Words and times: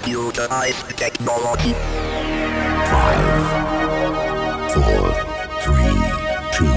computerized 0.00 0.96
technology. 0.96 1.72
Five, 2.90 3.22
four, 4.72 5.12
three, 5.62 6.00
two, 6.52 6.74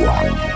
one, 0.00 0.55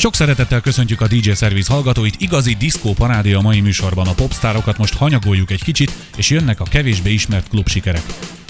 Sok 0.00 0.14
szeretettel 0.14 0.60
köszöntjük 0.60 1.00
a 1.00 1.06
DJ 1.06 1.30
Service 1.30 1.72
hallgatóit, 1.72 2.14
igazi 2.18 2.54
diszkó 2.58 2.92
parádé 2.92 3.32
a 3.32 3.40
mai 3.40 3.60
műsorban. 3.60 4.06
A 4.06 4.12
popstárokat 4.12 4.78
most 4.78 4.96
hanyagoljuk 4.96 5.50
egy 5.50 5.62
kicsit, 5.62 5.92
és 6.16 6.30
jönnek 6.30 6.60
a 6.60 6.64
kevésbé 6.64 7.12
ismert 7.12 7.48
klub 7.48 7.68
sikerek. 7.68 8.02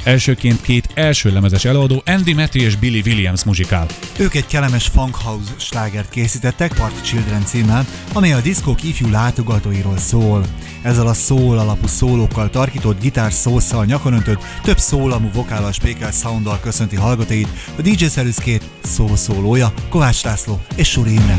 Elsőként 0.05 0.61
két 0.61 0.89
első 0.95 1.33
lemezes 1.33 1.65
előadó 1.65 2.03
Andy 2.07 2.33
Matthew 2.33 2.63
és 2.63 2.77
Billy 2.77 3.03
Williams 3.05 3.45
muzsikál. 3.45 3.87
Ők 4.19 4.35
egy 4.35 4.47
kellemes 4.47 4.87
funk 4.87 5.15
house 5.15 5.53
slágert 5.57 6.09
készítettek 6.09 6.75
Party 6.75 7.01
Children 7.03 7.45
címmel, 7.45 7.87
amely 8.13 8.33
a 8.33 8.41
diszkók 8.41 8.83
ifjú 8.83 9.11
látogatóiról 9.11 9.99
szól. 9.99 10.45
Ezzel 10.83 11.07
a 11.07 11.13
szól 11.13 11.59
alapú 11.59 11.87
szólókkal 11.87 12.51
tarkított 12.51 13.01
gitár 13.01 13.33
szószal 13.33 13.85
nyakon 13.85 14.13
öntött, 14.13 14.43
több 14.63 14.79
szólamú 14.79 15.31
vokállal 15.33 15.73
spékel 15.73 16.11
sounddal 16.11 16.59
köszönti 16.61 16.97
hallgatóit 16.97 17.49
a 17.79 17.83
DJ 17.83 18.05
Service 18.05 18.43
két 18.43 18.63
szószólója, 18.83 19.73
Kovács 19.89 20.23
László 20.23 20.61
és 20.77 20.89
Suri 20.89 21.13
Imre. 21.13 21.37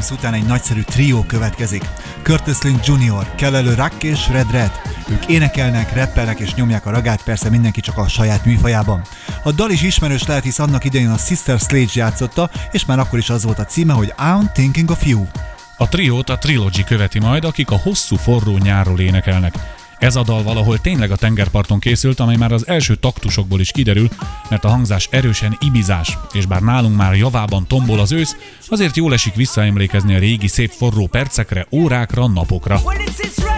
Williams 0.00 0.24
után 0.24 0.34
egy 0.34 0.46
nagyszerű 0.46 0.82
trió 0.82 1.22
következik. 1.22 1.84
Curtis 2.22 2.62
Link 2.62 2.86
Jr., 2.86 3.34
Kellelő 3.34 3.74
Rack 3.74 4.02
és 4.02 4.28
Red 4.28 4.50
Red. 4.50 4.70
Ők 5.08 5.26
énekelnek, 5.26 5.94
rappelnek 5.94 6.38
és 6.38 6.54
nyomják 6.54 6.86
a 6.86 6.90
ragát, 6.90 7.22
persze 7.22 7.50
mindenki 7.50 7.80
csak 7.80 7.96
a 7.96 8.08
saját 8.08 8.44
műfajában. 8.44 9.02
A 9.42 9.52
dal 9.52 9.70
is 9.70 9.82
ismerős 9.82 10.26
lehet, 10.26 10.42
hisz 10.42 10.58
annak 10.58 10.84
idején 10.84 11.10
a 11.10 11.16
Sister 11.16 11.58
Sledge 11.58 11.92
játszotta, 11.94 12.50
és 12.70 12.84
már 12.84 12.98
akkor 12.98 13.18
is 13.18 13.30
az 13.30 13.44
volt 13.44 13.58
a 13.58 13.64
címe, 13.64 13.92
hogy 13.92 14.14
I'm 14.18 14.52
Thinking 14.52 14.90
of 14.90 15.06
You. 15.06 15.26
A 15.76 15.88
triót 15.88 16.30
a 16.30 16.38
Trilogy 16.38 16.84
követi 16.84 17.18
majd, 17.18 17.44
akik 17.44 17.70
a 17.70 17.78
hosszú 17.78 18.16
forró 18.16 18.56
nyárról 18.56 19.00
énekelnek. 19.00 19.54
Ez 20.00 20.16
a 20.16 20.22
dal 20.22 20.42
valahol 20.42 20.78
tényleg 20.78 21.10
a 21.10 21.16
tengerparton 21.16 21.78
készült, 21.78 22.20
amely 22.20 22.36
már 22.36 22.52
az 22.52 22.66
első 22.66 22.94
taktusokból 22.94 23.60
is 23.60 23.70
kiderül, 23.70 24.08
mert 24.48 24.64
a 24.64 24.68
hangzás 24.68 25.08
erősen 25.10 25.56
ibizás, 25.60 26.18
és 26.32 26.46
bár 26.46 26.60
nálunk 26.60 26.96
már 26.96 27.14
javában 27.14 27.66
tombol 27.66 28.00
az 28.00 28.12
ősz, 28.12 28.36
azért 28.68 28.96
jól 28.96 29.12
esik 29.12 29.34
visszaemlékezni 29.34 30.14
a 30.14 30.18
régi 30.18 30.48
szép 30.48 30.70
forró 30.70 31.06
percekre, 31.06 31.66
órákra, 31.70 32.28
napokra. 32.28 32.80
előző 32.86 33.49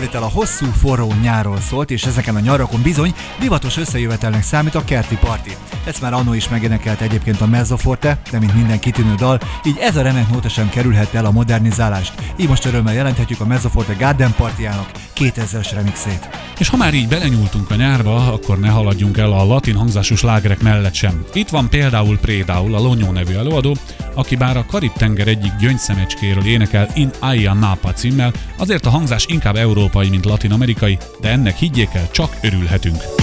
felvétel 0.00 0.28
a 0.28 0.38
hosszú, 0.38 0.66
forró 0.66 1.12
nyáról 1.22 1.60
szólt, 1.60 1.90
és 1.90 2.04
ezeken 2.04 2.36
a 2.36 2.40
nyarakon 2.40 2.82
bizony 2.82 3.14
divatos 3.40 3.76
összejövetelnek 3.76 4.42
számít 4.42 4.74
a 4.74 4.84
kerti 4.84 5.16
parti. 5.16 5.56
Ezt 5.84 6.00
már 6.00 6.12
annó 6.12 6.32
is 6.32 6.48
megenekelt 6.48 7.00
egyébként 7.00 7.40
a 7.40 7.46
Mezzoforte, 7.46 8.20
de 8.30 8.38
mint 8.38 8.54
minden 8.54 8.78
kitűnő 8.78 9.14
dal, 9.14 9.40
így 9.64 9.78
ez 9.80 9.96
a 9.96 10.02
remek 10.02 10.30
nóta 10.30 10.48
sem 10.48 10.68
kerülhette 10.68 11.18
el 11.18 11.24
a 11.24 11.30
modernizálást. 11.30 12.12
Így 12.36 12.48
most 12.48 12.64
örömmel 12.64 12.94
jelenthetjük 12.94 13.40
a 13.40 13.46
Mezzoforte 13.46 13.92
Garden 13.92 14.34
Partiának 14.36 14.90
2000-es 15.16 15.70
remixét. 15.74 16.28
És 16.58 16.68
ha 16.68 16.76
már 16.76 16.94
így 16.94 17.08
belenyúltunk 17.08 17.70
a 17.70 17.74
nyárba, 17.74 18.32
akkor 18.32 18.58
ne 18.58 18.68
haladjunk 18.68 19.18
el 19.18 19.32
a 19.32 19.44
latin 19.44 19.76
hangzású 19.76 20.14
slágerek 20.14 20.62
mellett 20.62 20.94
sem. 20.94 21.24
Itt 21.32 21.48
van 21.48 21.68
például 21.68 22.18
Prédául, 22.18 22.74
a 22.74 22.80
Lonyó 22.80 23.10
nevű 23.10 23.34
előadó, 23.34 23.76
aki 24.14 24.36
bár 24.36 24.56
a 24.56 24.64
Karib-tenger 24.66 25.28
egyik 25.28 25.52
gyöngyszemecskéről 25.60 26.46
énekel 26.46 26.88
In 26.94 27.10
Aya 27.18 27.54
Napa 27.54 27.92
címmel, 27.92 28.32
azért 28.58 28.86
a 28.86 28.90
hangzás 28.90 29.26
inkább 29.26 29.56
európai, 29.56 30.08
mint 30.08 30.24
latin-amerikai, 30.24 30.98
de 31.20 31.28
ennek 31.28 31.56
higgyék 31.56 31.90
el, 31.92 32.10
csak 32.10 32.36
örülhetünk. 32.42 33.19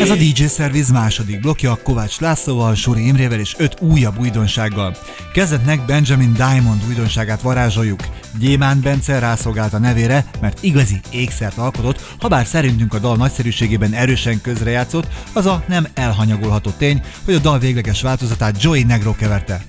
Ez 0.00 0.10
a 0.10 0.14
DJ 0.14 0.44
Service 0.46 0.92
második 0.92 1.40
blokja 1.40 1.78
Kovács 1.82 2.20
Lászlóval, 2.20 2.74
Suri 2.74 3.06
Imrével 3.06 3.38
és 3.38 3.54
öt 3.58 3.80
újabb 3.80 4.18
újdonsággal. 4.20 4.96
Kezdetnek 5.32 5.84
Benjamin 5.84 6.32
Diamond 6.32 6.82
újdonságát 6.88 7.42
varázsoljuk. 7.42 8.00
Gyémánt 8.38 8.82
Bence 8.82 9.18
rászolgált 9.18 9.72
a 9.72 9.78
nevére, 9.78 10.24
mert 10.40 10.62
igazi 10.62 11.00
ékszert 11.10 11.58
alkotott, 11.58 12.14
ha 12.20 12.28
bár 12.28 12.46
szerintünk 12.46 12.94
a 12.94 12.98
dal 12.98 13.16
nagyszerűségében 13.16 13.92
erősen 13.92 14.40
közrejátszott, 14.40 15.06
az 15.32 15.46
a 15.46 15.62
nem 15.68 15.86
elhanyagolható 15.94 16.70
tény, 16.70 17.02
hogy 17.24 17.34
a 17.34 17.38
dal 17.38 17.58
végleges 17.58 18.02
változatát 18.02 18.62
Joey 18.62 18.82
Negro 18.82 19.14
keverte. 19.14 19.62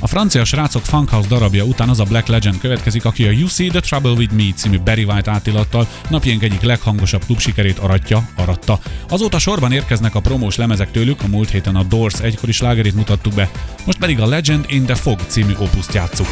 A 0.00 0.06
francia 0.06 0.44
srácok 0.44 0.84
Funkhouse 0.84 1.28
darabja 1.28 1.64
után 1.64 1.88
az 1.88 2.00
a 2.00 2.04
Black 2.04 2.26
Legend 2.26 2.58
következik, 2.58 3.04
aki 3.04 3.24
a 3.24 3.30
You 3.30 3.46
See 3.46 3.68
the 3.68 3.80
Trouble 3.80 4.10
With 4.10 4.34
Me 4.34 4.52
című 4.54 4.78
Barry 4.78 5.04
White 5.04 5.30
átilattal 5.30 5.86
napjénk 6.08 6.42
egyik 6.42 6.60
leghangosabb 6.60 7.24
klubsikerét 7.24 7.78
aratja, 7.78 8.28
aratta. 8.36 8.78
Azóta 9.08 9.38
sorban 9.38 9.72
érkeznek 9.72 10.14
a 10.14 10.20
promós 10.20 10.56
lemezek 10.56 10.90
tőlük, 10.90 11.22
a 11.22 11.26
múlt 11.26 11.50
héten 11.50 11.76
a 11.76 11.82
Doors 11.82 12.20
egykori 12.20 12.52
slágerét 12.52 12.94
mutattuk 12.94 13.34
be, 13.34 13.50
most 13.86 13.98
pedig 13.98 14.20
a 14.20 14.26
Legend 14.26 14.64
in 14.68 14.84
the 14.84 14.94
Fog 14.94 15.20
című 15.26 15.52
opuszt 15.58 15.94
játszuk. 15.94 16.28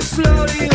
Slowly 0.00 0.67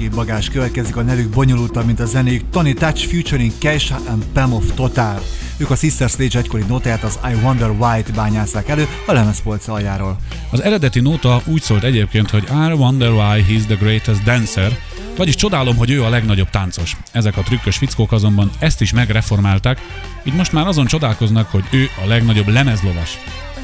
Yorki 0.00 0.16
bagás 0.16 0.48
következik 0.48 0.96
a 0.96 1.02
nevük 1.02 1.28
bonyolultabb, 1.28 1.86
mint 1.86 2.00
a 2.00 2.06
zenék 2.06 2.44
Tony 2.50 2.74
Touch 2.74 3.08
featuring 3.08 3.52
Keisha 3.58 3.98
and 4.08 4.24
Pam 4.32 4.52
of 4.52 4.64
Total. 4.74 5.22
Ők 5.56 5.70
a 5.70 5.76
Sister 5.76 6.08
Stage 6.08 6.38
egykori 6.38 6.64
notáját 6.68 7.02
az 7.02 7.18
I 7.30 7.34
Wonder 7.42 7.70
Why-t 7.70 8.14
bányászták 8.14 8.68
elő 8.68 8.86
a 9.06 9.12
lemezpolc 9.12 9.68
aljáról. 9.68 10.16
Az 10.50 10.62
eredeti 10.62 11.00
nóta 11.00 11.42
úgy 11.46 11.62
szólt 11.62 11.84
egyébként, 11.84 12.30
hogy 12.30 12.44
I 12.50 12.72
wonder 12.72 13.10
why 13.10 13.44
he's 13.48 13.64
the 13.66 13.74
greatest 13.74 14.22
dancer, 14.22 14.78
vagyis 15.16 15.34
csodálom, 15.34 15.76
hogy 15.76 15.90
ő 15.90 16.02
a 16.02 16.08
legnagyobb 16.08 16.50
táncos. 16.50 16.96
Ezek 17.12 17.36
a 17.36 17.42
trükkös 17.42 17.76
fickók 17.76 18.12
azonban 18.12 18.50
ezt 18.58 18.80
is 18.80 18.92
megreformálták, 18.92 19.80
így 20.24 20.34
most 20.34 20.52
már 20.52 20.66
azon 20.66 20.86
csodálkoznak, 20.86 21.50
hogy 21.50 21.64
ő 21.70 21.88
a 22.04 22.06
legnagyobb 22.06 22.48
lemezlovas. 22.48 23.18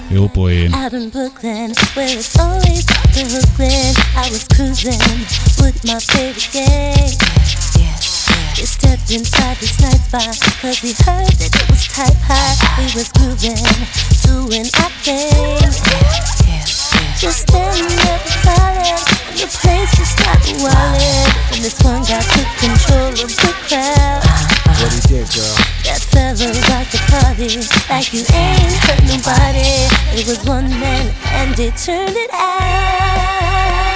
Jó 0.09 0.29
poén. 0.29 0.72
Out 0.72 0.92
in 0.92 1.09
Brooklyn, 1.11 1.70
where 1.94 2.12
it's 2.18 2.35
always 2.35 2.85
the 2.85 3.25
Brooklyn. 3.25 3.92
I 4.25 4.31
was 4.31 4.44
cruising 4.46 5.56
with 5.61 5.85
my 5.85 5.99
favorite 5.99 6.49
gang. 6.53 7.12
Yeah. 7.79 7.97
We 8.57 8.64
stepped 8.64 9.11
inside 9.12 9.57
this 9.59 9.77
night 9.81 10.01
spot 10.01 10.33
Cause 10.64 10.83
we 10.83 10.97
heard 11.05 11.29
that 11.29 11.53
it 11.53 11.66
was 11.69 11.85
type 11.92 12.16
high. 12.25 12.57
We 12.81 12.88
was 12.97 13.12
grooving, 13.12 13.61
doing 14.25 14.64
our 14.81 14.92
thing 15.05 15.61
Just 17.21 17.45
standing 17.45 17.85
there 17.85 18.21
silent 18.40 18.97
And 19.29 19.37
the 19.37 19.49
place 19.61 19.92
just 19.92 20.16
started 20.16 20.57
wildin' 20.64 21.53
And 21.53 21.61
this 21.61 21.77
one 21.85 22.01
guy 22.09 22.25
took 22.33 22.49
control 22.64 23.12
of 23.12 23.29
the 23.29 23.53
crowd. 23.69 24.25
Uh-huh. 24.25 24.73
What 24.81 24.92
he 24.92 25.01
did, 25.05 25.29
girl? 25.37 25.57
That 25.85 26.01
fella 26.01 26.49
rocked 26.73 26.97
the 26.97 27.01
party 27.12 27.61
Like 27.92 28.09
you 28.16 28.25
ain't 28.33 28.73
hurt 28.88 29.05
nobody. 29.05 29.69
It 30.16 30.25
was 30.25 30.40
one 30.49 30.71
man 30.81 31.12
and 31.37 31.53
it 31.61 31.77
turned 31.77 32.16
it 32.16 32.33
out 32.33 33.95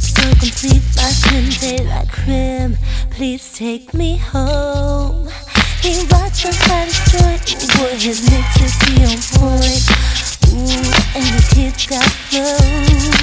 complete 0.41 0.81
my 0.97 1.11
swim 1.21 1.87
like 1.87 2.11
crim. 2.11 2.75
Please 3.11 3.53
take 3.53 3.93
me 3.93 4.17
home. 4.17 5.29
He 5.83 6.01
watched 6.09 6.41
her 6.41 6.55
body 6.67 6.91
joint. 7.13 7.45
Boy, 7.77 7.93
his 7.93 8.25
lips 8.25 8.57
is 8.65 8.73
the 8.81 8.91
on 9.05 9.19
point. 9.37 9.85
Ooh, 10.49 10.89
and 11.13 11.27
the 11.37 11.43
kids 11.53 11.85
got 11.85 12.03
flow. 12.03 12.57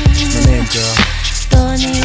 What's 0.06 0.46
name, 0.46 0.66
girl? 0.70 0.94
Tony 1.50 1.98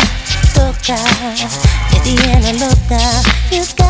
Loca, 0.57 0.97
uh-huh. 0.97 2.09
Indiana 2.09 2.51
Loca. 2.57 3.55
You 3.55 3.65
got. 3.77 3.82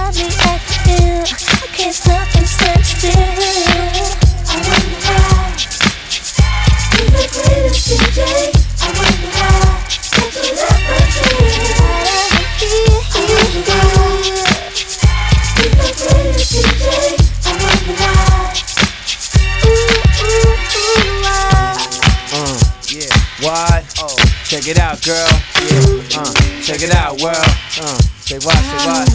Check 24.63 24.77
it 24.77 24.81
out, 24.81 25.03
girl. 25.03 25.17
Yeah, 25.17 26.21
uh, 26.21 26.33
check 26.61 26.81
it 26.81 26.95
out, 26.95 27.19
world. 27.19 27.35
Uh. 27.81 28.12
Say 28.23 28.39
what, 28.39 28.55
say 28.55 28.87
what. 28.87 29.11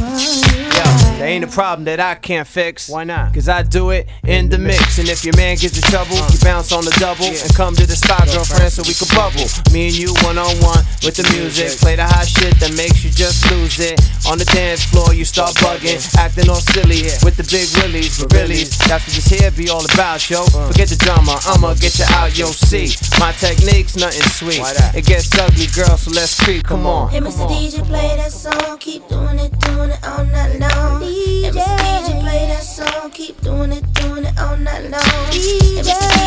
Yo, 0.69 0.85
there 1.17 1.29
ain't 1.29 1.43
a 1.43 1.49
problem 1.49 1.85
that 1.87 1.99
I 1.99 2.15
can't 2.15 2.47
fix. 2.47 2.91
Why 2.91 3.05
not? 3.05 3.33
Cause 3.33 3.49
I 3.49 3.63
do 3.63 3.89
it 3.89 4.07
in 4.27 4.51
the 4.51 4.59
mix. 4.59 4.99
And 4.99 5.09
if 5.09 5.25
your 5.25 5.35
man 5.35 5.57
gets 5.57 5.81
in 5.81 5.83
trouble, 5.89 6.21
you 6.29 6.39
bounce 6.45 6.73
on 6.73 6.85
the 6.85 6.93
double 7.01 7.25
and 7.25 7.51
come 7.57 7.75
to 7.77 7.87
the 7.87 7.97
spot, 7.97 8.29
girlfriend, 8.29 8.69
so 8.69 8.85
we 8.85 8.93
can 8.93 9.09
bubble. 9.17 9.49
Me 9.73 9.89
and 9.89 9.97
you 9.97 10.13
one 10.29 10.37
on 10.37 10.53
one 10.61 10.85
with 11.01 11.17
the 11.17 11.25
music. 11.33 11.81
Play 11.81 11.97
the 11.97 12.05
hot 12.05 12.29
shit 12.29 12.53
that 12.61 12.77
makes 12.77 13.03
you 13.03 13.09
just 13.09 13.49
lose 13.51 13.81
it. 13.81 13.97
On 14.29 14.37
the 14.37 14.45
dance 14.53 14.85
floor, 14.85 15.15
you 15.17 15.25
start 15.25 15.57
bugging, 15.65 15.97
acting 16.21 16.53
all 16.53 16.61
silly 16.61 17.09
with 17.25 17.41
the 17.41 17.49
big 17.49 17.65
willies, 17.81 18.21
but 18.21 18.29
really, 18.37 18.69
that's 18.85 19.09
what 19.09 19.15
this 19.17 19.25
here 19.25 19.51
be 19.57 19.73
all 19.73 19.85
about, 19.89 20.21
yo. 20.29 20.45
Forget 20.69 20.93
the 20.93 21.01
drama, 21.01 21.41
I'ma 21.49 21.73
get 21.81 21.97
you 21.97 22.05
out, 22.13 22.37
yo. 22.37 22.53
See, 22.53 22.93
my 23.19 23.33
technique's 23.33 23.97
nothing 23.97 24.29
sweet. 24.29 24.61
It 24.93 25.09
gets 25.09 25.33
ugly, 25.33 25.73
girl, 25.73 25.97
so 25.97 26.13
let's 26.13 26.37
creep. 26.37 26.69
Come 26.69 26.85
on. 26.85 27.09
Hey, 27.09 27.25
Mr. 27.25 27.49
DJ, 27.49 27.81
play 27.89 28.21
that 28.21 28.33
song, 28.33 28.77
keep 28.77 28.98
doing 29.09 29.39
it, 29.39 29.59
doing 29.61 29.91
it 29.91 30.05
all 30.07 30.25
night 30.25 30.59
long. 30.61 31.01
Hey, 31.03 31.51
Mr. 31.51 31.77
DJ, 31.79 32.21
play 32.21 32.47
that 32.49 32.63
song, 32.63 33.11
keep 33.11 33.41
doing 33.41 33.73
it, 33.73 33.93
doing 33.95 34.25
it 34.25 34.39
all 34.39 34.57
night 34.57 34.91
long. 34.91 35.03
DJ, 35.31 36.18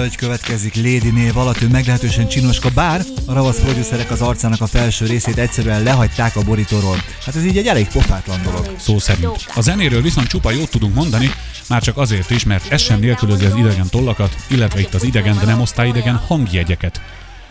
hölgy 0.00 0.16
következik 0.16 0.74
Lady 0.74 1.10
név 1.10 1.36
alatt, 1.36 1.62
ő 1.62 1.68
meglehetősen 1.68 2.28
csinoska, 2.28 2.68
bár 2.74 3.02
a 3.26 3.32
ravasz 3.32 3.60
producerek 3.60 4.10
az 4.10 4.20
arcának 4.20 4.60
a 4.60 4.66
felső 4.66 5.06
részét 5.06 5.38
egyszerűen 5.38 5.82
lehagyták 5.82 6.36
a 6.36 6.42
borítóról. 6.42 6.96
Hát 7.24 7.36
ez 7.36 7.44
így 7.44 7.56
egy 7.56 7.66
elég 7.66 7.88
pofátlan 7.88 8.42
dolog. 8.42 8.74
Szó 8.78 8.98
szerint. 8.98 9.46
A 9.54 9.60
zenéről 9.60 10.02
viszont 10.02 10.26
csupa 10.26 10.50
jót 10.50 10.70
tudunk 10.70 10.94
mondani, 10.94 11.30
már 11.68 11.82
csak 11.82 11.96
azért 11.96 12.30
is, 12.30 12.44
mert 12.44 12.72
ez 12.72 12.80
sem 12.80 13.00
nélkülözi 13.00 13.44
az 13.44 13.56
idegen 13.56 13.88
tollakat, 13.88 14.36
illetve 14.48 14.80
itt 14.80 14.94
az 14.94 15.04
idegen, 15.04 15.38
de 15.38 15.44
nem 15.44 15.60
osztályidegen 15.60 16.16
hangjegyeket. 16.16 17.00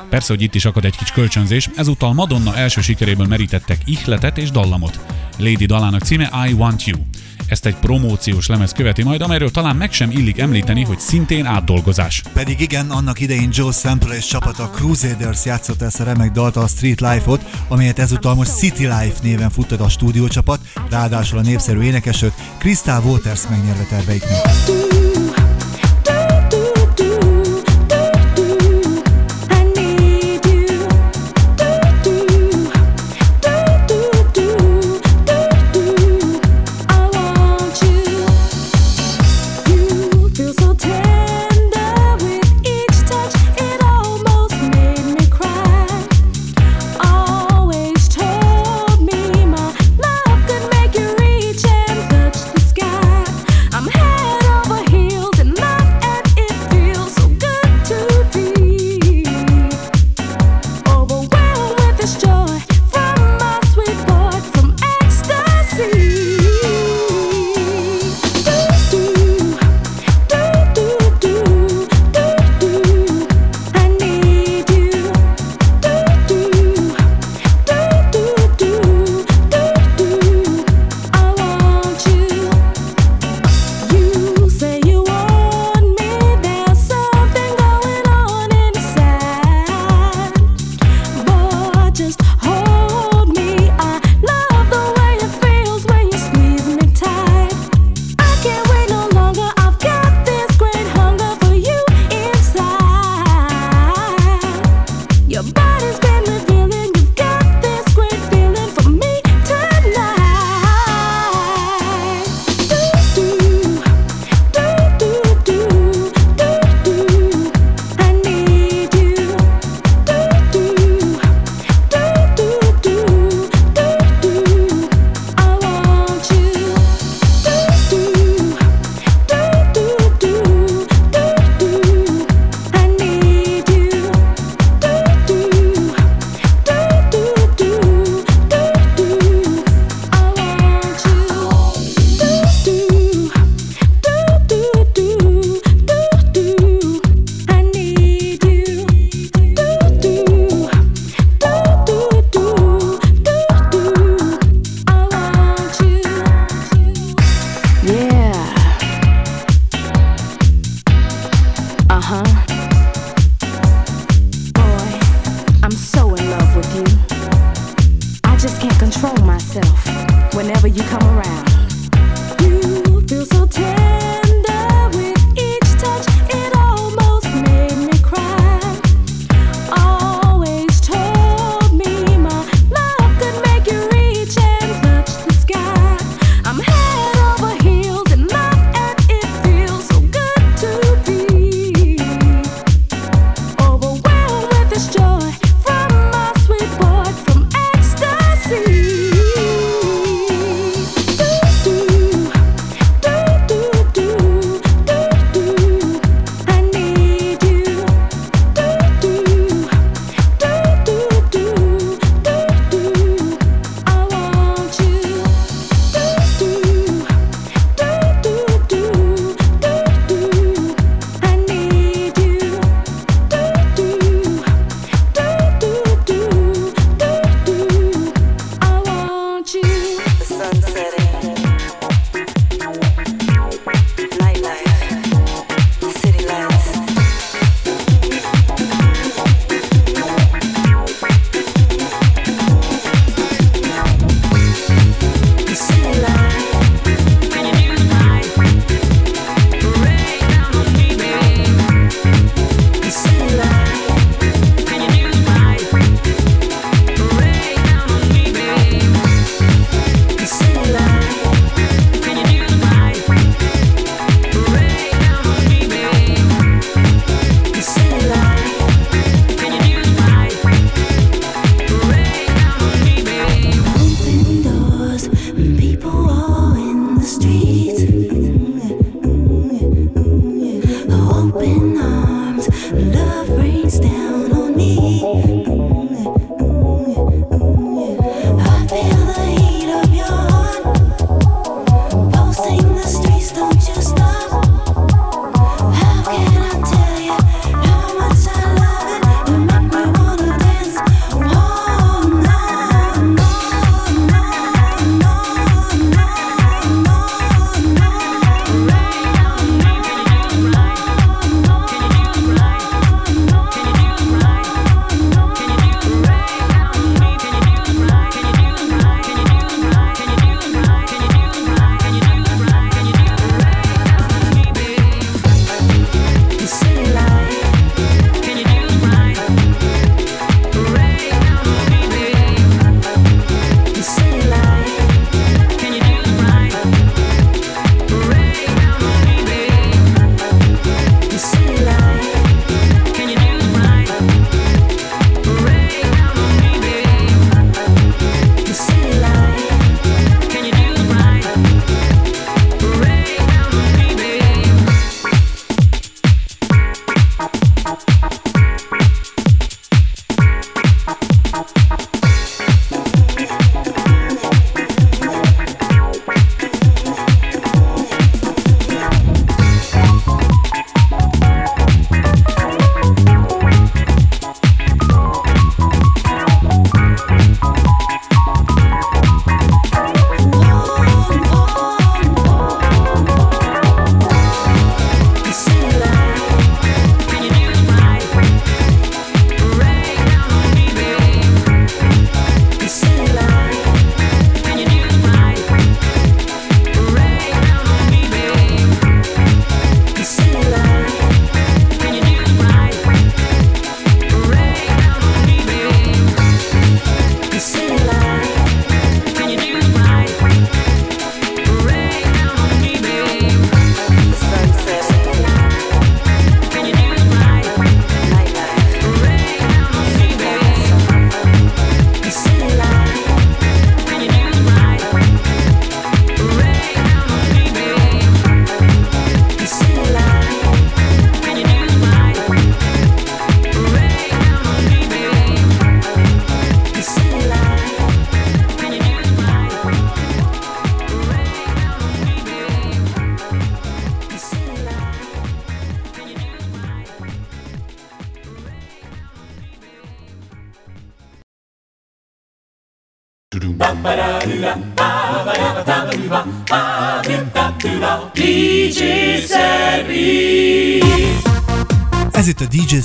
Persze, 0.09 0.33
hogy 0.33 0.41
itt 0.41 0.55
is 0.55 0.65
akad 0.65 0.85
egy 0.85 0.97
kis 0.97 1.11
kölcsönzés, 1.11 1.69
ezúttal 1.75 2.13
Madonna 2.13 2.55
első 2.55 2.81
sikeréből 2.81 3.27
merítettek 3.27 3.81
ihletet 3.85 4.37
és 4.37 4.51
dallamot. 4.51 4.99
Lady 5.37 5.65
dalának 5.65 6.03
címe 6.03 6.47
I 6.47 6.53
Want 6.53 6.85
You. 6.85 6.99
Ezt 7.49 7.65
egy 7.65 7.75
promóciós 7.75 8.47
lemez 8.47 8.71
követi 8.71 9.03
majd, 9.03 9.21
amelyről 9.21 9.51
talán 9.51 9.75
meg 9.75 9.91
sem 9.91 10.11
illik 10.11 10.39
említeni, 10.39 10.83
hogy 10.83 10.99
szintén 10.99 11.45
átdolgozás. 11.45 12.21
Pedig 12.33 12.59
igen, 12.59 12.89
annak 12.89 13.19
idején 13.19 13.49
Joe 13.51 13.71
Sample 13.71 14.15
és 14.15 14.25
csapata 14.25 14.69
Crusaders 14.69 15.45
játszott 15.45 15.81
ezt 15.81 15.99
a 15.99 16.03
remek 16.03 16.31
dalt 16.31 16.55
a 16.55 16.67
Street 16.67 17.01
Life-ot, 17.01 17.45
amelyet 17.67 17.99
ezúttal 17.99 18.35
most 18.35 18.55
City 18.55 18.83
Life 18.83 19.15
néven 19.21 19.49
futtat 19.49 19.79
a 19.79 19.89
stúdiócsapat, 19.89 20.59
ráadásul 20.89 21.37
a 21.37 21.41
népszerű 21.41 21.81
énekesök 21.81 22.33
Crystal 22.57 23.03
Waters 23.03 23.47
megnyerve 23.49 23.83
terveiknek. 23.83 24.88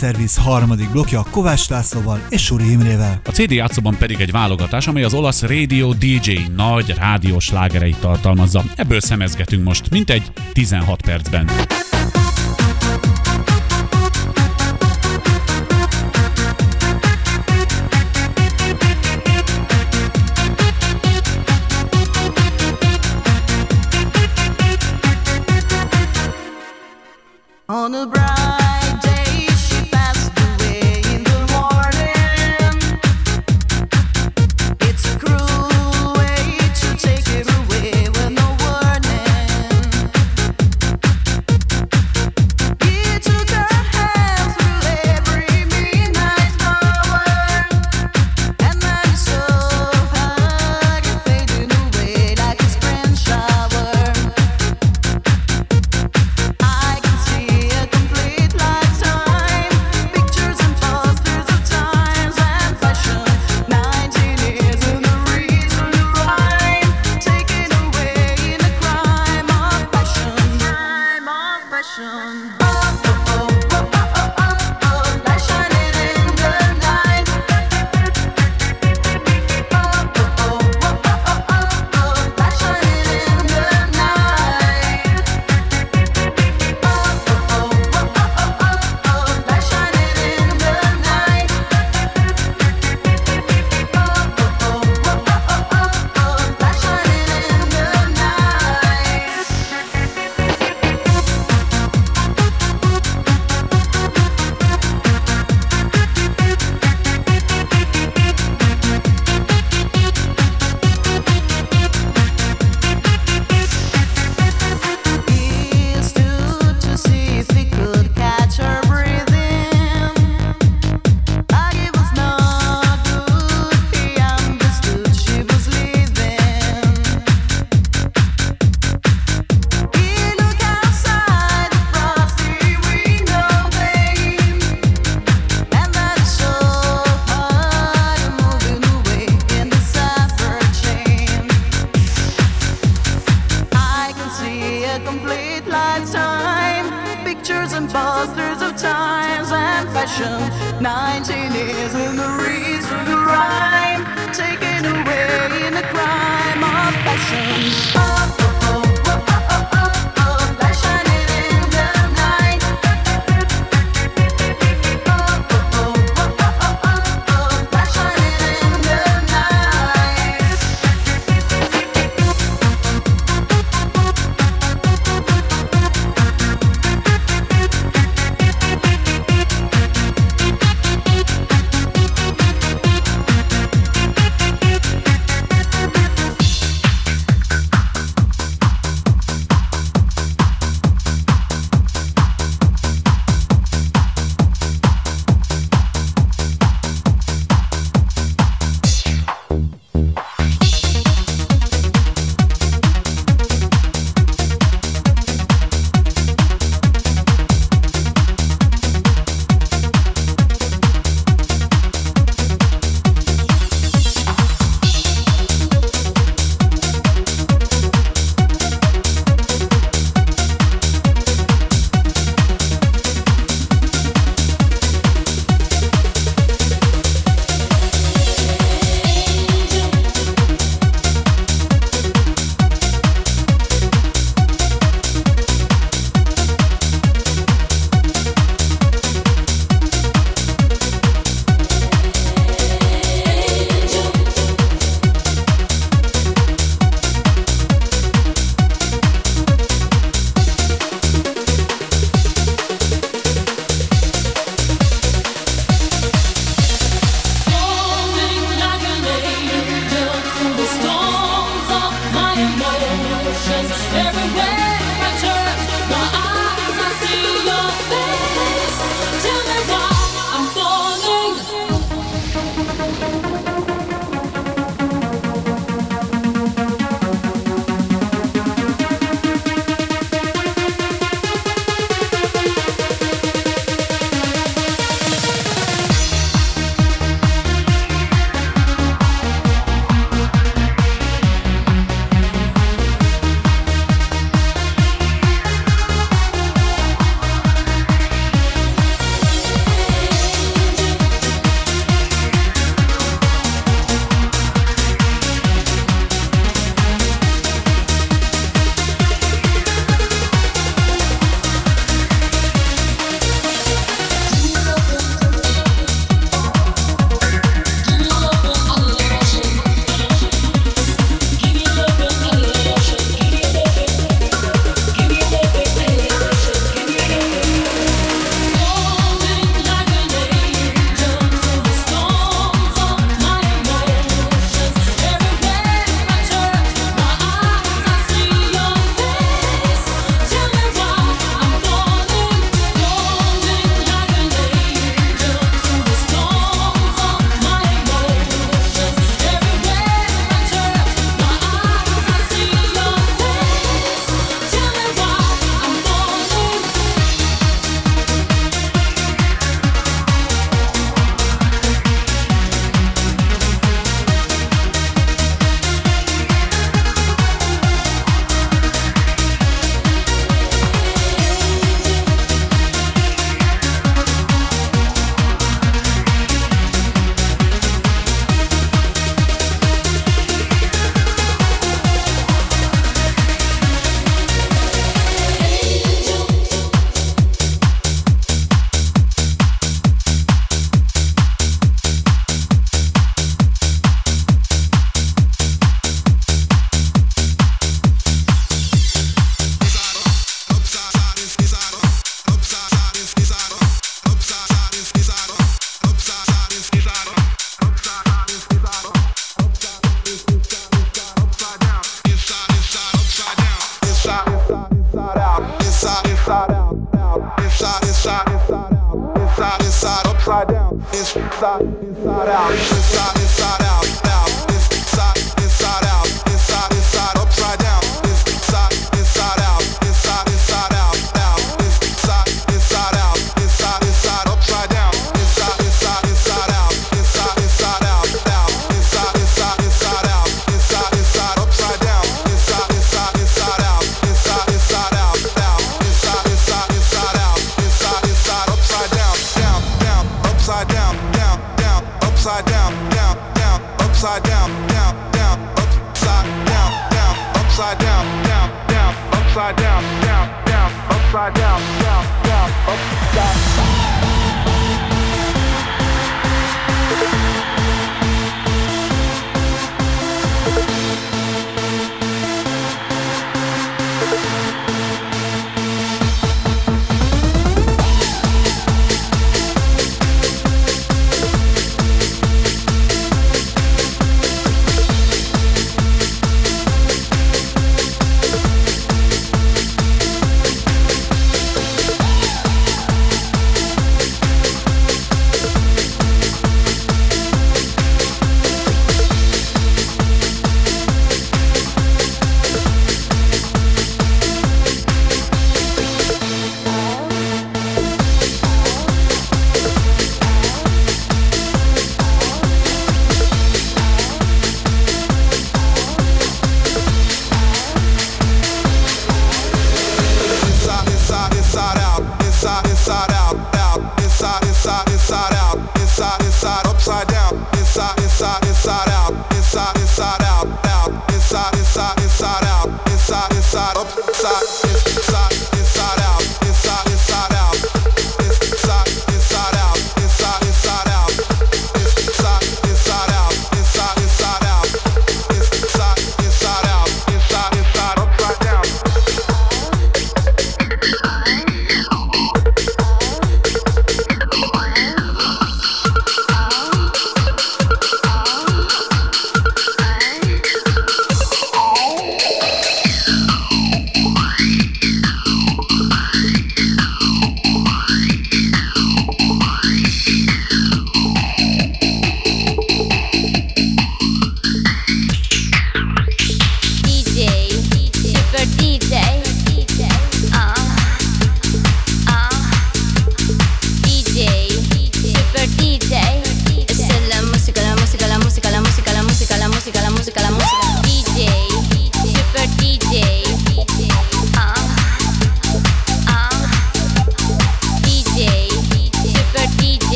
A 0.00 0.04
Service 0.04 0.40
harmadik 0.40 0.90
blokja 0.90 1.24
Kovács 1.30 1.68
Lászlóval 1.68 2.20
és 2.28 2.44
Suri 2.44 2.70
Imrével. 2.70 3.20
A 3.24 3.30
CD 3.30 3.50
játszóban 3.50 3.96
pedig 3.98 4.20
egy 4.20 4.30
válogatás, 4.30 4.86
amely 4.86 5.04
az 5.04 5.14
olasz 5.14 5.42
Radio 5.42 5.92
DJ 5.92 6.38
nagy 6.56 6.94
rádiós 6.96 7.50
lágereit 7.50 8.00
tartalmazza. 8.00 8.62
Ebből 8.76 9.00
szemezgetünk 9.00 9.64
most, 9.64 9.90
mintegy 9.90 10.32
16 10.52 11.02
percben. 11.02 11.48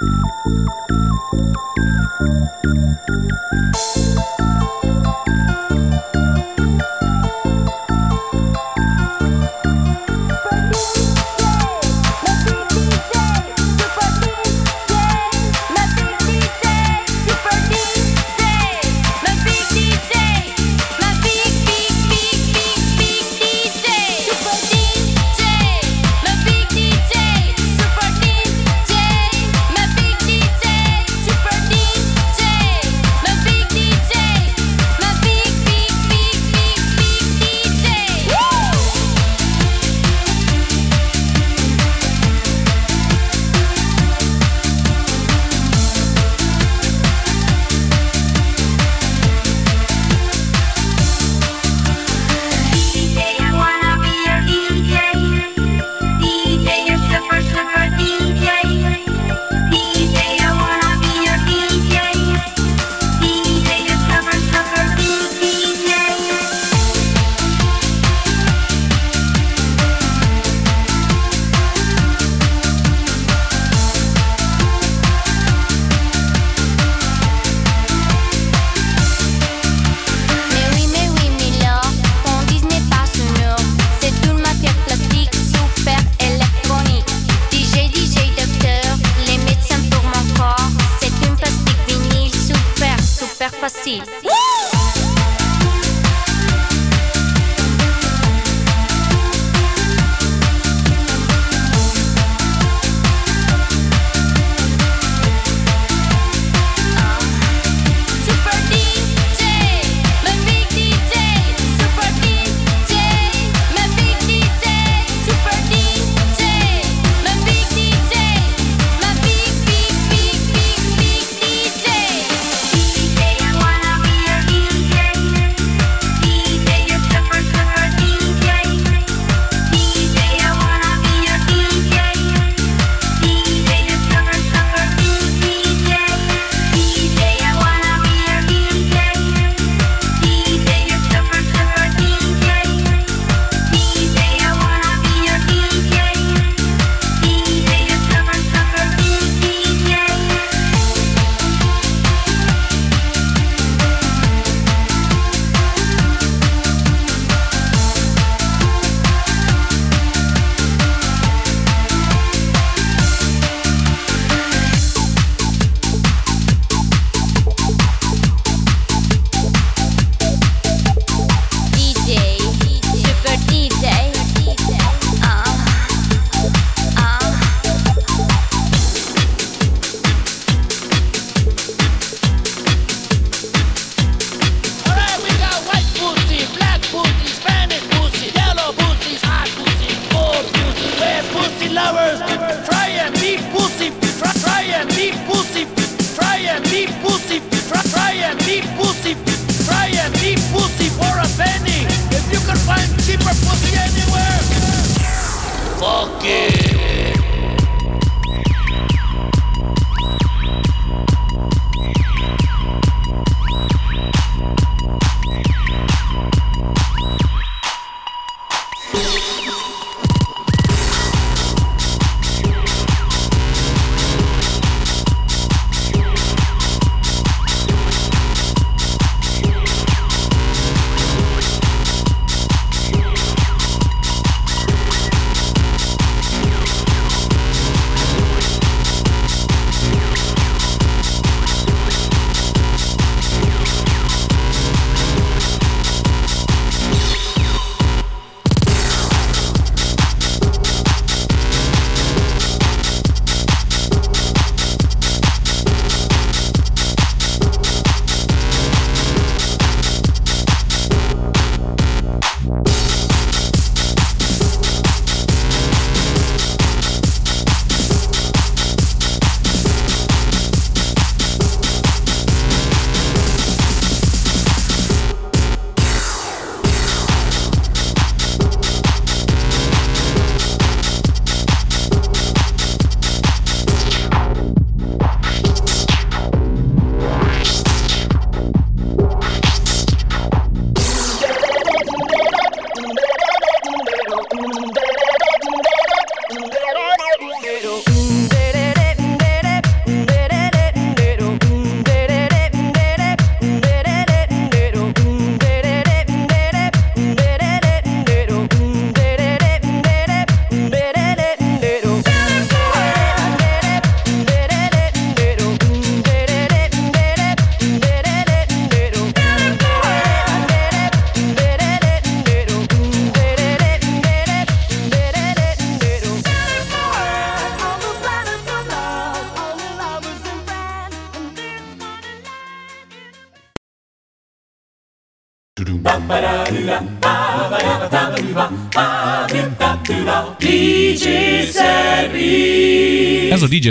Bye. 0.00 0.24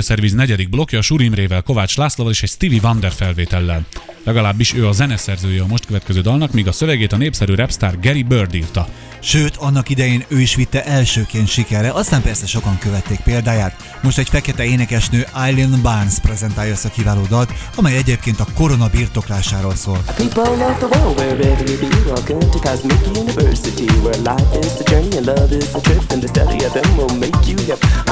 Service 0.03 0.35
negyedik 0.35 0.69
blokja 0.69 1.01
Suri 1.01 1.23
Imrével, 1.23 1.61
Kovács 1.61 1.97
Lászlóval 1.97 2.33
és 2.33 2.43
egy 2.43 2.49
Stevie 2.49 2.79
Wonder 2.83 3.11
felvétellel. 3.11 3.85
Legalábbis 4.23 4.73
ő 4.73 4.87
a 4.87 4.91
zeneszerzője 4.91 5.61
a 5.61 5.67
most 5.67 5.85
következő 5.85 6.21
dalnak, 6.21 6.51
míg 6.51 6.67
a 6.67 6.71
szövegét 6.71 7.11
a 7.11 7.17
népszerű 7.17 7.53
rapstar 7.53 7.99
Gary 7.99 8.23
Bird 8.23 8.53
írta. 8.53 8.87
Sőt, 9.19 9.55
annak 9.55 9.89
idején 9.89 10.25
ő 10.27 10.39
is 10.39 10.55
vitte 10.55 10.85
elsőként 10.85 11.47
sikerre, 11.47 11.91
aztán 11.91 12.21
persze 12.21 12.45
sokan 12.45 12.77
követték 12.77 13.19
példáját. 13.19 13.97
Most 14.01 14.17
egy 14.17 14.29
fekete 14.29 14.63
énekesnő 14.63 15.25
Eileen 15.35 15.79
Barnes 15.81 16.19
prezentálja 16.21 16.71
ezt 16.71 16.85
a 16.85 16.89
kiváló 16.89 17.25
dalt, 17.29 17.53
amely 17.75 17.97
egyébként 17.97 18.39
a 18.39 18.47
korona 18.53 18.87
birtoklásáról 18.87 19.75
szól. 19.75 20.03
People 20.15 20.53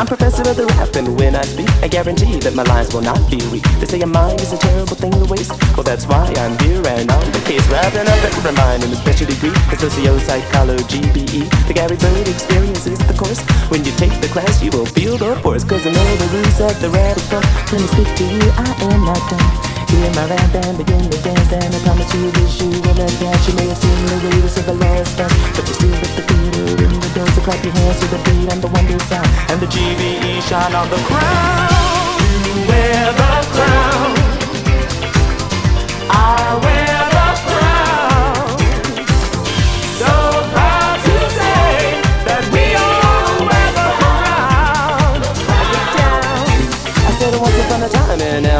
I'm 0.02 0.08
professor 0.08 0.41
of 0.49 0.58
the 0.58 0.66
rap, 0.66 0.95
and 0.95 1.14
when 1.20 1.36
I 1.36 1.43
speak, 1.43 1.70
I 1.86 1.88
guarantee 1.88 2.39
that 2.41 2.56
my 2.56 2.64
lines 2.64 2.91
will 2.91 3.06
not 3.06 3.22
be 3.30 3.38
weak. 3.54 3.62
They 3.78 3.86
say 3.86 4.02
a 4.02 4.08
mind 4.08 4.41
is 4.41 4.52
a 4.52 4.58
terrible 4.58 4.97
thing 4.97 5.12
to 5.12 5.26
waste, 5.30 5.54
well 5.78 5.84
that's 5.84 6.08
why 6.08 6.26
I'm 6.41 6.58
here 6.66 6.82
and 6.82 7.06
on 7.06 7.22
the 7.30 7.38
case, 7.45 7.62
wrapping 7.70 8.10
up 8.10 8.18
every 8.26 8.52
mind 8.58 8.84
in 8.84 8.89
a 8.89 8.95
special 8.95 9.28
degree 9.28 9.54
in 9.54 9.78
sociopsychology, 9.78 11.06
BE. 11.14 11.45
The 11.70 11.74
Gary 11.78 11.97
Bird 11.97 12.28
experience 12.28 12.88
is 12.88 12.97
the 12.97 13.14
course. 13.14 13.45
When 13.70 13.86
you 13.86 13.91
take 14.02 14.18
the 14.22 14.28
class, 14.34 14.64
you 14.64 14.72
will 14.72 14.88
feel 14.88 15.20
the 15.20 15.36
force, 15.45 15.64
cause 15.64 15.86
I 15.86 15.91
know 15.93 16.16
the 16.18 16.30
rules 16.34 16.60
of 16.66 16.82
the 16.82 16.89
rap 16.89 17.22
fun. 17.30 17.45
When 17.70 17.86
I 17.86 17.89
speak 17.93 18.10
to 18.10 18.26
you, 18.26 18.49
I 18.58 18.74
am 18.89 19.06
not 19.06 19.22
done. 19.30 19.70
Hear 19.91 20.07
my 20.15 20.25
rap 20.31 20.55
and 20.55 20.77
begin 20.77 21.03
to 21.03 21.19
dance 21.21 21.51
And 21.51 21.75
I 21.75 21.79
promise 21.83 22.13
you 22.15 22.31
this 22.31 22.61
you 22.61 22.69
will 22.79 22.95
not 22.95 23.11
catch. 23.19 23.43
You 23.47 23.55
may 23.59 23.67
have 23.67 23.77
seen 23.77 23.99
the 24.07 24.17
waves 24.23 24.57
of 24.57 24.65
the 24.65 24.73
last 24.73 25.17
time 25.17 25.35
But 25.51 25.67
you 25.67 25.73
still 25.75 25.91
with 25.91 26.15
the 26.15 26.23
theater 26.23 26.83
in 26.83 26.99
the 26.99 27.11
door 27.13 27.27
So 27.35 27.41
clap 27.41 27.63
your 27.63 27.73
hands 27.73 27.99
to 27.99 28.07
the 28.07 28.19
beat 28.23 28.47
and 28.51 28.61
the 28.63 28.67
wonder 28.71 28.99
sound. 29.11 29.27
And 29.51 29.59
the 29.59 29.67
GVE 29.67 30.41
shine 30.47 30.75
on 30.75 30.87
the 30.89 31.01
crown. 31.03 31.67
You 32.47 32.55
wear 32.71 33.11
the 33.19 33.33
crown. 33.51 34.15
I 36.09 36.59
wear 36.63 36.90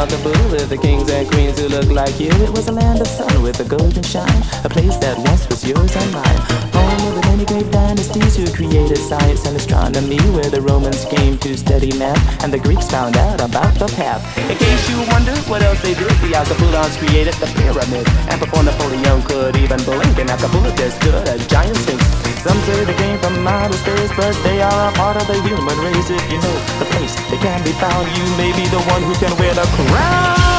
time 0.08 0.20
in 0.20 0.24
Alcaboo 0.24 0.68
the 0.68 0.76
kings 0.76 1.10
and 1.10 1.28
queens 1.28 1.58
who 1.58 1.68
looked 1.68 1.92
like 1.92 2.18
you. 2.18 2.30
It 2.30 2.50
was 2.50 2.68
a 2.68 2.72
land 2.72 3.00
of 3.00 3.06
sun 3.06 3.42
with 3.42 3.60
a 3.60 3.64
golden 3.64 4.02
shine, 4.02 4.42
a 4.64 4.68
place 4.68 4.96
that 4.98 5.18
once 5.18 5.48
was 5.48 5.64
yours 5.64 5.94
and 5.96 6.12
mine. 6.12 6.81
Home 7.02 7.18
of 7.18 7.20
the 7.20 7.28
many 7.34 7.44
great 7.44 7.68
dynasties 7.72 8.36
who 8.36 8.46
created 8.54 8.96
science 8.96 9.44
and 9.44 9.56
astronomy, 9.56 10.22
where 10.30 10.46
the 10.46 10.60
Romans 10.62 11.04
came 11.06 11.36
to 11.38 11.58
study 11.58 11.90
math 11.98 12.22
and 12.44 12.52
the 12.54 12.62
Greeks 12.62 12.86
found 12.86 13.16
out 13.16 13.42
about 13.42 13.74
the 13.74 13.90
path. 13.98 14.22
In 14.38 14.56
case 14.56 14.88
you 14.88 15.02
wonder 15.10 15.34
what 15.50 15.62
else 15.62 15.82
they 15.82 15.94
did, 15.94 16.14
the 16.22 16.30
Alcabulans 16.38 16.94
created 17.02 17.34
the 17.42 17.50
pyramids, 17.58 18.06
and 18.30 18.38
before 18.38 18.62
Napoleon 18.62 19.18
could 19.26 19.56
even 19.56 19.82
blink, 19.82 20.14
in 20.16 20.30
Alcabula 20.30 20.70
there 20.78 20.94
stood 20.94 21.14
a 21.26 21.42
giant 21.50 21.76
sphinx. 21.82 22.06
Some 22.46 22.58
say 22.70 22.84
they 22.84 22.94
came 22.94 23.18
from 23.18 23.46
outer 23.48 23.74
space, 23.82 24.12
but 24.14 24.38
they 24.46 24.62
are 24.62 24.90
a 24.90 24.94
part 24.94 25.16
of 25.16 25.26
the 25.26 25.42
human 25.42 25.78
race. 25.82 26.06
If 26.06 26.22
you 26.30 26.38
know 26.38 26.56
the 26.78 26.86
place 26.94 27.18
they 27.34 27.38
can 27.42 27.64
be 27.66 27.74
found, 27.82 28.06
you 28.14 28.26
may 28.38 28.54
be 28.54 28.70
the 28.70 28.82
one 28.94 29.02
who 29.02 29.14
can 29.18 29.34
wear 29.42 29.54
the 29.54 29.66
crown. 29.74 30.51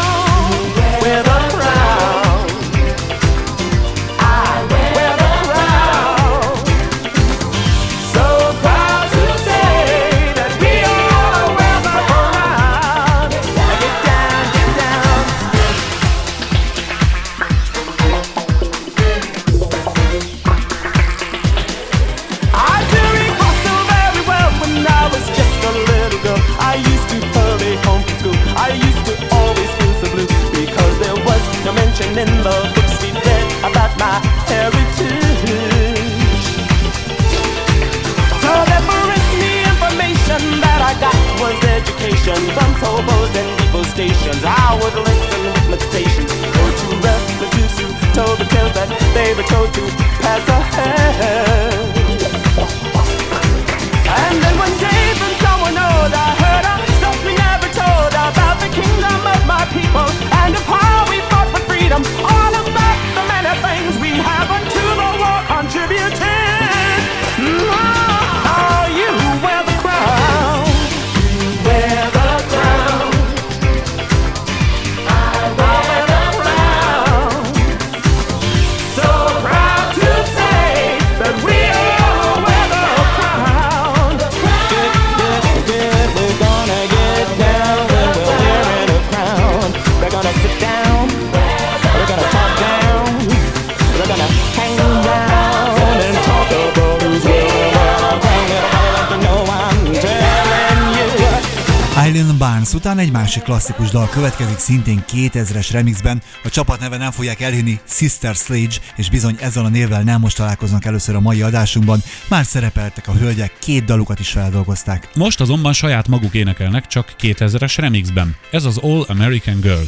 Barnes 102.93 103.09
után 103.11 103.21
egy 103.21 103.23
másik 103.23 103.43
klasszikus 103.43 103.89
dal 103.89 104.09
következik 104.09 104.57
szintén 104.57 105.03
2000-es 105.11 105.69
remixben. 105.71 106.21
A 106.43 106.49
csapat 106.49 106.79
neve 106.79 106.97
nem 106.97 107.11
fogják 107.11 107.41
elhinni, 107.41 107.79
Sister 107.87 108.35
Sledge, 108.35 108.75
és 108.95 109.09
bizony 109.09 109.35
ezzel 109.39 109.65
a 109.65 109.69
névvel 109.69 110.01
nem 110.01 110.19
most 110.19 110.35
találkoznak 110.35 110.85
először 110.85 111.15
a 111.15 111.19
mai 111.19 111.41
adásunkban. 111.41 111.99
Már 112.29 112.45
szerepeltek 112.45 113.07
a 113.07 113.13
hölgyek, 113.13 113.53
két 113.59 113.85
dalukat 113.85 114.19
is 114.19 114.29
feldolgozták. 114.29 115.09
Most 115.15 115.41
azonban 115.41 115.73
saját 115.73 116.07
maguk 116.07 116.33
énekelnek, 116.33 116.87
csak 116.87 117.15
2000-es 117.21 117.73
remixben. 117.77 118.35
Ez 118.51 118.65
az 118.65 118.77
All 118.77 119.05
American 119.07 119.59
Girl. 119.59 119.83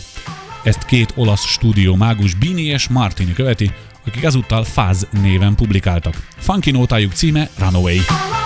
Ezt 0.64 0.86
két 0.86 1.14
olasz 1.16 1.46
stúdió 1.46 1.96
mágus 1.96 2.34
Bini 2.34 2.64
és 2.64 2.88
Martini 2.88 3.34
követi, 3.34 3.72
akik 4.06 4.24
ezúttal 4.24 4.64
Faz 4.64 5.08
néven 5.12 5.56
publikáltak. 5.56 6.28
Funky 6.38 6.72
nótájuk 6.72 7.14
címe 7.14 7.50
Runaway. 7.58 7.98
And 7.98 8.45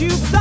you 0.00 0.37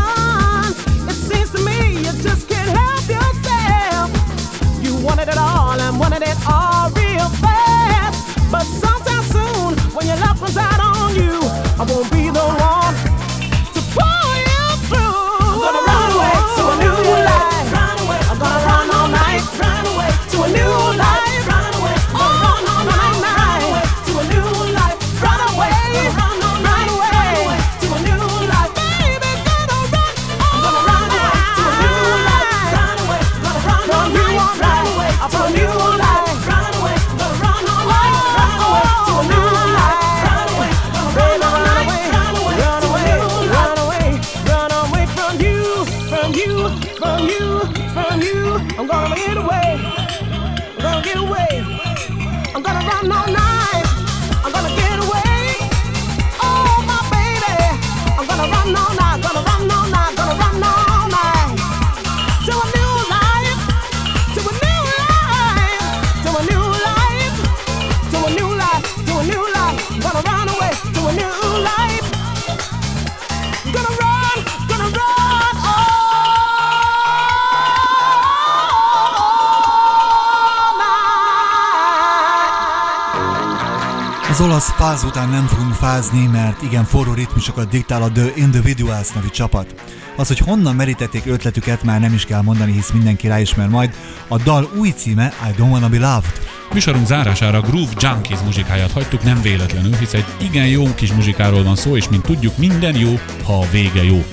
után 85.08 85.30
nem 85.30 85.46
fogunk 85.46 85.74
fázni, 85.74 86.26
mert 86.26 86.62
igen 86.62 86.84
forró 86.84 87.14
ritmusokat 87.14 87.70
diktál 87.70 88.02
a 88.02 88.12
The 88.12 88.32
Individuals 88.36 89.12
nevű 89.12 89.28
csapat. 89.28 89.82
Az, 90.16 90.28
hogy 90.28 90.40
honnan 90.40 90.76
merítették 90.76 91.26
ötletüket 91.26 91.84
már 91.84 92.00
nem 92.00 92.14
is 92.14 92.26
kell 92.26 92.42
mondani, 92.42 92.72
hisz 92.72 92.92
mindenki 92.92 93.28
ráismer 93.28 93.68
majd. 93.68 93.96
A 94.28 94.38
dal 94.38 94.70
új 94.78 94.90
címe 94.90 95.34
I 95.50 95.62
Don't 95.62 95.72
Wanna 95.72 95.90
Be 95.90 95.98
Loved. 95.98 96.40
Műsorunk 96.74 97.06
zárására 97.06 97.62
Groove 97.62 97.92
Junkies 98.00 98.40
muzsikáját 98.40 98.92
hagytuk 98.92 99.24
nem 99.24 99.42
véletlenül, 99.42 99.96
hisz 99.96 100.14
egy 100.14 100.26
igen 100.38 100.68
jó 100.68 100.94
kis 100.96 101.14
muzsikáról 101.14 101.64
van 101.64 101.76
szó, 101.76 101.96
és 101.96 102.10
mint 102.10 102.24
tudjuk, 102.24 102.58
minden 102.58 102.96
jó, 102.96 103.20
ha 103.44 103.60
a 103.60 103.70
vége 103.72 104.04
jó. 104.04 104.26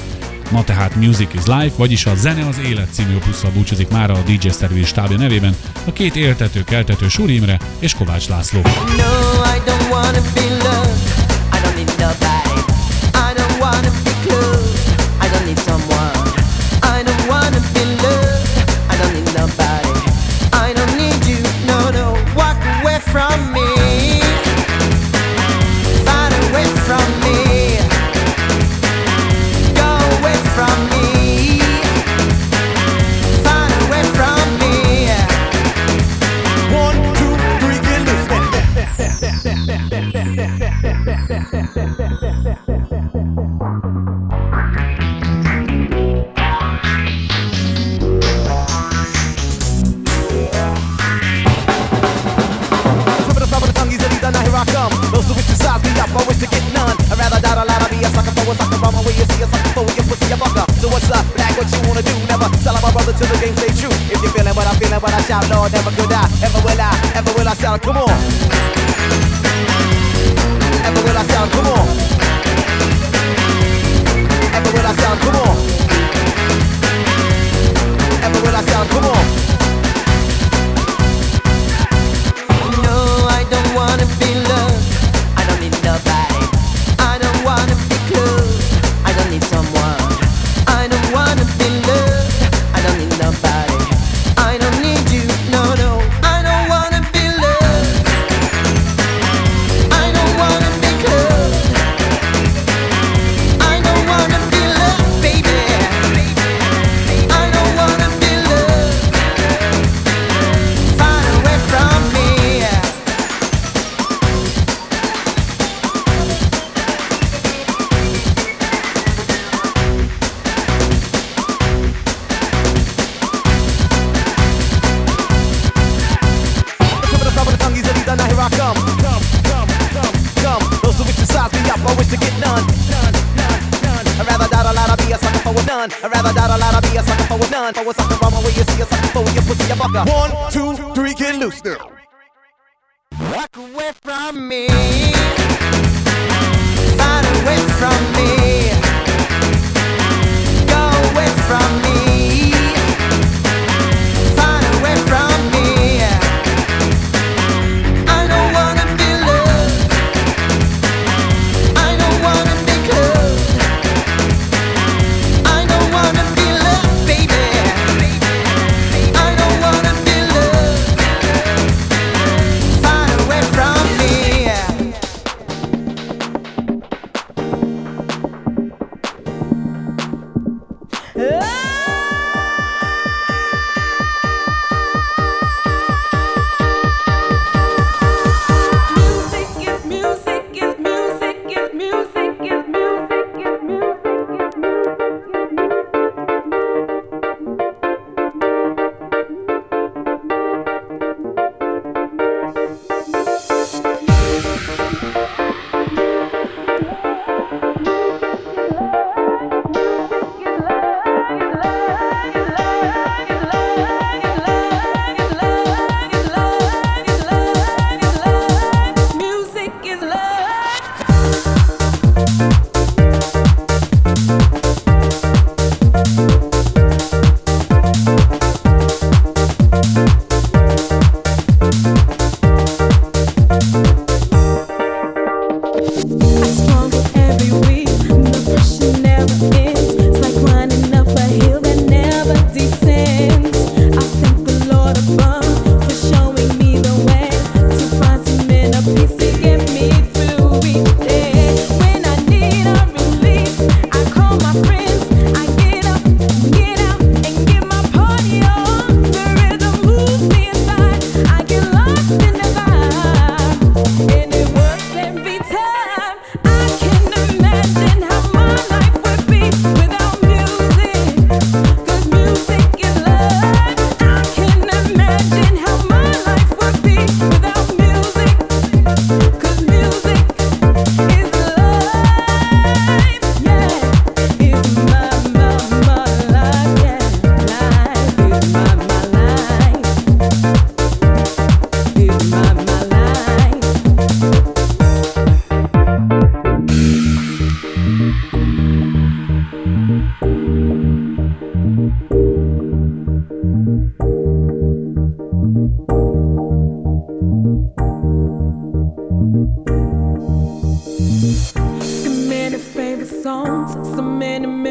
Ma 0.55 0.65
tehát 0.65 0.95
Music 0.97 1.35
is 1.35 1.47
Life, 1.47 1.75
vagyis 1.77 2.07
a 2.07 2.15
Zene 2.15 2.47
az 2.47 2.59
Élet 2.59 2.93
című 2.93 3.17
opusszal 3.17 3.51
búcsúzik 3.51 3.89
már 3.89 4.11
a 4.11 4.23
DJ 4.27 4.49
Service 4.49 4.87
stábja 4.87 5.17
nevében 5.17 5.57
a 5.85 5.93
két 5.93 6.17
éltető-keltető 6.17 7.09
Suri 7.09 7.43
és 7.79 7.95
Kovács 7.95 8.29
László. 8.29 8.61
No, 8.61 8.71
I 9.55 9.61
don't 9.67 9.91
wanna 9.91 10.21
be 10.35 10.69
loved. 10.69 10.93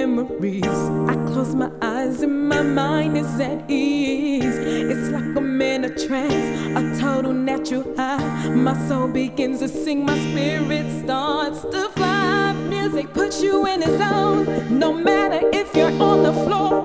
memories. 0.08 0.66
I 0.66 1.16
close 1.28 1.56
my 1.56 1.72
eyes 1.82 2.22
and 2.22 2.50
my 2.50 2.62
mind 2.62 3.18
is 3.18 3.40
at 3.40 3.70
ease. 3.70 4.58
It's 4.58 5.10
like 5.10 5.24
I'm 5.24 5.62
in 5.62 5.86
a 5.86 5.90
trance, 5.90 6.78
a 6.78 7.02
total 7.02 7.34
natural 7.34 7.96
high. 7.96 8.50
My 8.50 8.78
soul 8.88 9.08
begins 9.08 9.60
to 9.60 9.68
sing, 9.68 10.06
my 10.06 10.18
spirit 10.30 11.04
starts 11.04 11.62
to 11.62 11.90
fly. 11.90 12.54
Music 12.68 13.14
puts 13.14 13.42
you 13.42 13.66
in 13.66 13.84
a 13.84 13.98
zone, 13.98 14.80
no 14.80 14.94
matter 14.94 15.40
if 15.54 15.76
you're 15.76 16.02
on 16.02 16.24
the 16.24 16.34
floor 16.34 16.83